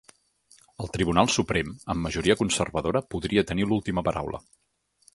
El 0.83 0.89
Tribunal 0.95 1.29
Suprem, 1.35 1.69
amb 1.95 2.05
majoria 2.07 2.39
conservadora, 2.41 3.05
podria 3.15 3.47
tenir 3.53 3.71
l’última 3.71 4.09
paraula. 4.11 4.45